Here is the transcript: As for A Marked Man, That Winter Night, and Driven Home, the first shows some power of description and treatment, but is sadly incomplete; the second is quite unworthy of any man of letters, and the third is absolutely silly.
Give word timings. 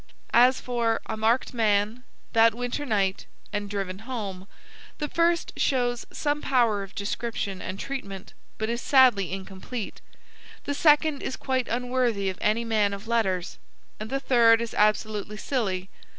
As 0.33 0.59
for 0.59 0.99
A 1.05 1.15
Marked 1.15 1.53
Man, 1.53 2.03
That 2.33 2.55
Winter 2.55 2.87
Night, 2.87 3.27
and 3.53 3.69
Driven 3.69 3.99
Home, 4.09 4.47
the 4.97 5.07
first 5.07 5.53
shows 5.59 6.07
some 6.11 6.41
power 6.41 6.81
of 6.81 6.95
description 6.95 7.61
and 7.61 7.79
treatment, 7.79 8.33
but 8.57 8.67
is 8.67 8.81
sadly 8.81 9.31
incomplete; 9.31 10.01
the 10.63 10.73
second 10.73 11.21
is 11.21 11.35
quite 11.35 11.67
unworthy 11.67 12.31
of 12.31 12.39
any 12.41 12.65
man 12.65 12.95
of 12.95 13.07
letters, 13.07 13.59
and 13.99 14.09
the 14.09 14.19
third 14.19 14.59
is 14.59 14.73
absolutely 14.73 15.37
silly. 15.37 15.87